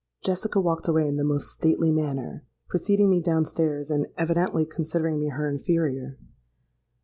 [0.25, 5.19] "Jessica walked away in the most stately manner, preceding me down stairs, and evidently considering
[5.19, 6.17] me her inferior.